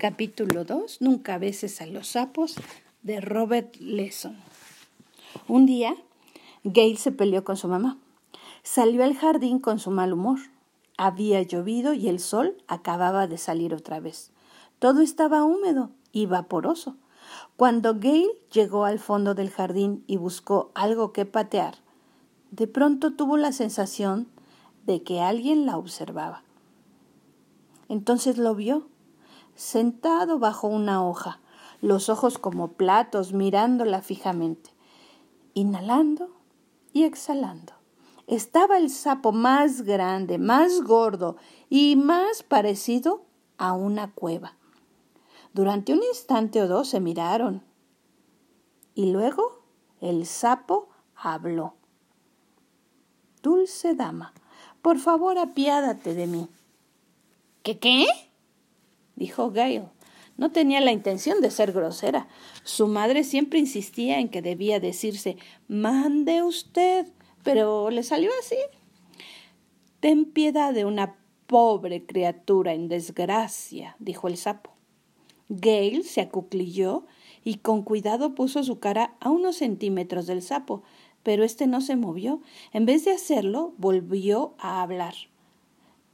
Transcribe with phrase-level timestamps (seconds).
[0.00, 1.02] Capítulo 2.
[1.02, 2.56] Nunca beses a los sapos
[3.02, 4.34] de Robert Lesson.
[5.46, 5.94] Un día,
[6.64, 7.98] Gail se peleó con su mamá.
[8.62, 10.38] Salió al jardín con su mal humor.
[10.96, 14.30] Había llovido y el sol acababa de salir otra vez.
[14.78, 16.96] Todo estaba húmedo y vaporoso.
[17.58, 21.74] Cuando Gail llegó al fondo del jardín y buscó algo que patear,
[22.52, 24.28] de pronto tuvo la sensación
[24.86, 26.42] de que alguien la observaba.
[27.90, 28.88] Entonces lo vio
[29.60, 31.38] sentado bajo una hoja,
[31.82, 34.70] los ojos como platos mirándola fijamente,
[35.52, 36.30] inhalando
[36.94, 37.74] y exhalando.
[38.26, 41.36] Estaba el sapo más grande, más gordo
[41.68, 43.22] y más parecido
[43.58, 44.54] a una cueva.
[45.52, 47.62] Durante un instante o dos se miraron
[48.94, 49.60] y luego
[50.00, 51.74] el sapo habló.
[53.42, 54.32] Dulce dama,
[54.80, 56.48] por favor apiádate de mí.
[57.62, 58.06] ¿Qué qué?
[59.20, 59.84] Dijo Gail.
[60.38, 62.26] No tenía la intención de ser grosera.
[62.64, 65.36] Su madre siempre insistía en que debía decirse
[65.68, 67.06] mande usted,
[67.44, 68.56] pero le salió así.
[70.00, 74.70] Ten piedad de una pobre criatura en desgracia, dijo el sapo.
[75.50, 77.04] Gail se acuclilló
[77.44, 80.82] y con cuidado puso su cara a unos centímetros del sapo,
[81.22, 82.40] pero éste no se movió.
[82.72, 85.14] En vez de hacerlo, volvió a hablar.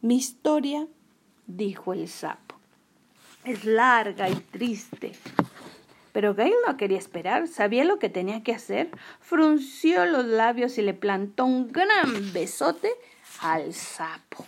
[0.00, 0.88] Mi historia,
[1.46, 2.45] dijo el sapo
[3.46, 5.12] es larga y triste.
[6.12, 10.82] Pero Gail no quería esperar, sabía lo que tenía que hacer, frunció los labios y
[10.82, 12.90] le plantó un gran besote
[13.40, 14.44] al sapo.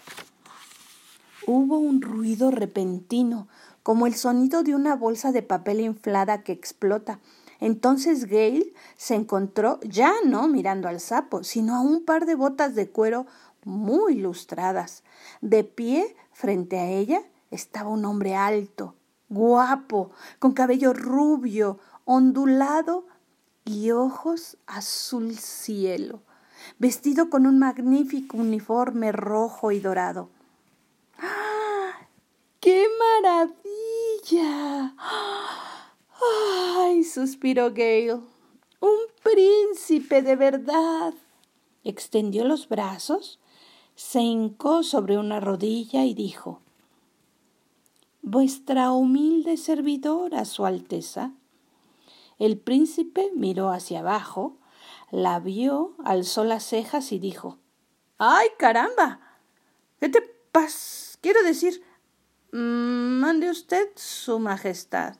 [1.46, 3.48] Hubo un ruido repentino,
[3.82, 7.20] como el sonido de una bolsa de papel inflada que explota.
[7.60, 12.74] Entonces Gail se encontró ya no mirando al sapo, sino a un par de botas
[12.74, 13.26] de cuero
[13.64, 15.04] muy lustradas.
[15.41, 18.94] De pie frente a ella estaba un hombre alto,
[19.28, 23.06] guapo, con cabello rubio, ondulado
[23.64, 26.22] y ojos azul cielo,
[26.78, 30.31] vestido con un magnífico uniforme rojo y dorado.
[31.19, 32.06] ¡Ah!
[32.60, 32.86] ¡Qué
[33.22, 34.94] maravilla!
[36.76, 37.04] ¡Ay!
[37.04, 38.20] suspiró Gale.
[38.80, 41.15] Un príncipe de verdad.
[41.84, 43.41] Extendió los brazos,
[43.94, 46.62] se hincó sobre una rodilla y dijo
[48.31, 51.33] Vuestra humilde servidora, Su Alteza.
[52.39, 54.59] El príncipe miró hacia abajo,
[55.11, 57.56] la vio, alzó las cejas y dijo
[58.19, 59.39] ¡Ay, caramba!
[59.99, 60.21] ¿Qué te
[60.53, 61.16] pasa?
[61.22, 61.83] Quiero decir,
[62.53, 65.16] mande usted, Su Majestad.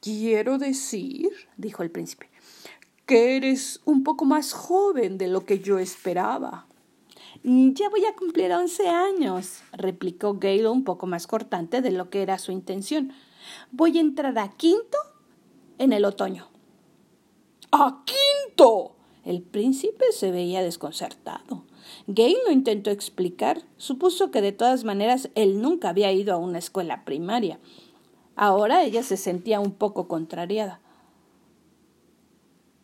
[0.00, 2.30] Quiero decir, dijo el príncipe,
[3.04, 6.67] que eres un poco más joven de lo que yo esperaba.
[7.44, 12.22] Ya voy a cumplir once años, replicó Gale un poco más cortante de lo que
[12.22, 13.12] era su intención.
[13.70, 14.98] Voy a entrar a quinto
[15.78, 16.48] en el otoño.
[17.70, 18.96] ¡A quinto!
[19.24, 21.64] El príncipe se veía desconcertado.
[22.06, 23.62] Gale lo intentó explicar.
[23.76, 27.60] Supuso que de todas maneras él nunca había ido a una escuela primaria.
[28.36, 30.80] Ahora ella se sentía un poco contrariada.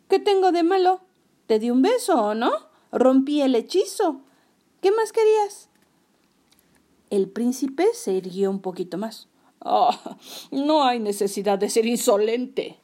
[0.08, 1.00] ¿Qué tengo de malo?
[1.46, 2.52] ¿Te di un beso o no?
[2.92, 4.20] Rompí el hechizo.
[4.84, 5.70] ¿Qué más querías?
[7.08, 9.28] El príncipe se irguió un poquito más.
[9.62, 10.18] Ah,
[10.50, 12.78] no hay necesidad de ser insolente.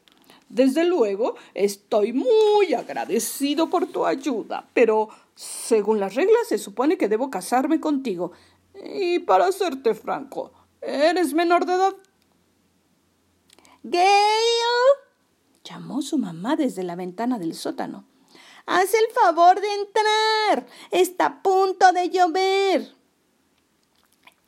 [0.49, 7.11] Desde luego, estoy muy agradecido por tu ayuda, pero según las reglas se supone que
[7.11, 8.33] debo casarme contigo.
[8.83, 11.95] Y para serte franco, ¿eres menor de edad?
[13.83, 14.07] Gale.
[15.65, 18.10] llamó su mamá desde la ventana del sótano.
[18.73, 20.67] Haz el favor de entrar.
[20.93, 22.95] Está a punto de llover.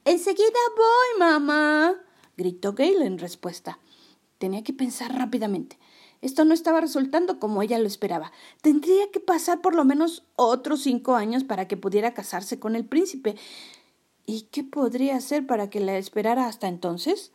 [0.04, 1.96] Enseguida voy, mamá,
[2.36, 3.80] gritó Gail en respuesta.
[4.38, 5.76] Tenía que pensar rápidamente.
[6.20, 8.30] Esto no estaba resultando como ella lo esperaba.
[8.60, 12.84] Tendría que pasar por lo menos otros cinco años para que pudiera casarse con el
[12.84, 13.34] príncipe.
[14.24, 17.32] ¿Y qué podría hacer para que la esperara hasta entonces?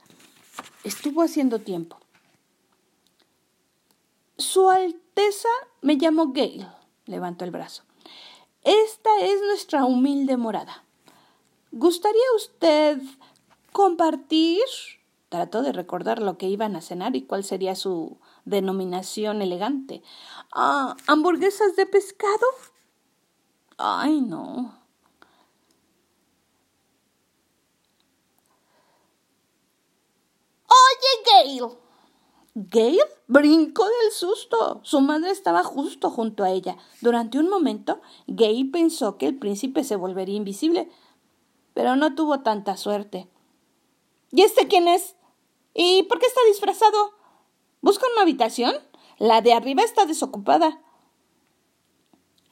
[0.86, 1.98] Estuvo haciendo tiempo.
[4.38, 5.50] Su Alteza
[5.82, 6.77] me llamó Gale
[7.08, 7.84] levantó el brazo.
[8.64, 10.84] Esta es nuestra humilde morada.
[11.72, 13.02] ¿Gustaría usted
[13.72, 14.64] compartir?
[15.30, 20.02] Trató de recordar lo que iban a cenar y cuál sería su denominación elegante.
[20.54, 22.48] Ah, ¿Hamburguesas de pescado?
[23.78, 24.74] Ay, no.
[30.68, 31.87] Oye, Gail.
[32.60, 34.80] Gail brincó del susto.
[34.82, 36.76] Su madre estaba justo junto a ella.
[37.02, 40.90] Durante un momento, Gail pensó que el príncipe se volvería invisible.
[41.76, 43.30] pero no tuvo tanta suerte.
[44.32, 45.16] ¿Y este quién es?
[45.76, 47.12] ¿Y por qué está disfrazado?
[47.82, 48.74] ¿Busca una habitación?
[49.20, 50.82] La de arriba está desocupada.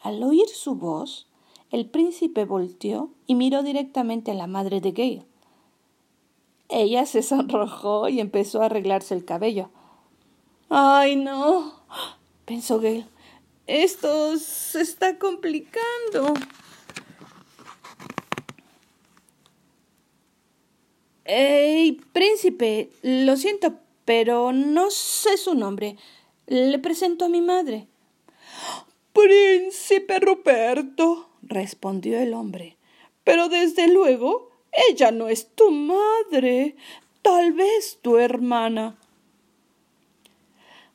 [0.04, 1.28] Al oír su voz,
[1.72, 5.26] el príncipe volteó y miró directamente a la madre de Gale.
[6.70, 9.72] Ella se sonrojó y empezó a arreglarse el cabello.
[10.70, 11.84] Ay, no,
[12.46, 13.06] pensó Gale.
[13.68, 16.34] Esto se está complicando.
[21.26, 22.92] ¡Ey, príncipe!
[23.02, 25.98] Lo siento, pero no sé su nombre.
[26.46, 27.88] Le presento a mi madre.
[29.14, 32.78] Príncipe Ruperto, respondió el hombre.
[33.24, 36.76] Pero desde luego ella no es tu madre,
[37.22, 38.98] tal vez tu hermana.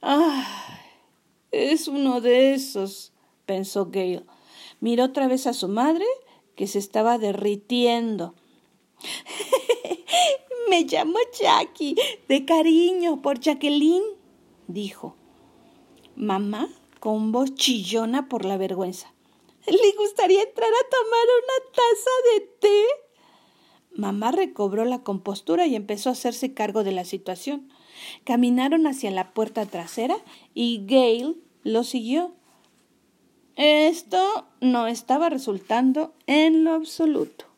[0.03, 0.79] Ah,
[1.51, 3.13] es uno de esos,
[3.47, 4.25] pensó Gale.
[4.81, 6.07] Miró otra vez a su madre,
[6.57, 8.35] que se estaba derritiendo.
[10.71, 11.97] Me llamo Jackie,
[12.29, 14.05] de cariño, por Jacqueline,
[14.69, 15.17] dijo.
[16.17, 16.69] Mamá,
[17.01, 19.13] con voz chillona por la vergüenza.
[19.67, 22.85] ¿Le gustaría entrar a tomar una taza de té?
[23.95, 27.69] Mamá recobró la compostura y empezó a hacerse cargo de la situación.
[28.25, 30.17] Caminaron hacia la puerta trasera
[30.55, 31.35] y Gale
[31.65, 32.33] lo siguió.
[33.57, 37.50] Esto no estaba resultando en lo absoluto.